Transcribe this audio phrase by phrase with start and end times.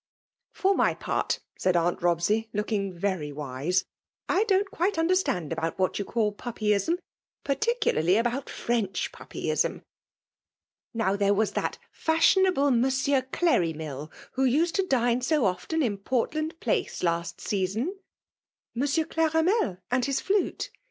[0.57, 5.77] ''''For iny part/' said annt !Robsey^ looking very^ wise, '* I do&'t quite understand about
[5.77, 6.97] what yon call puppyism,—
[7.43, 9.83] particularly about French puppyism.
[10.91, 15.99] Now there was that fashion able Monsieur ClorrymiU who used to dine so often in
[15.99, 17.95] Portland Place last season
[18.73, 20.71] ""Monsieur Cleramel and his flute